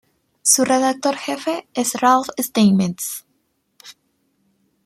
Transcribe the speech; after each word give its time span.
Su 0.41 0.65
redactor 0.65 1.15
jefe 1.15 1.67
es 1.75 1.93
Ralf 1.93 2.27
Steinmetz. 2.35 3.23